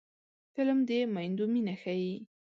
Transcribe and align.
فلم 0.53 0.79
د 0.87 0.89
میندو 1.13 1.45
مینه 1.53 1.75
ښيي 1.81 2.15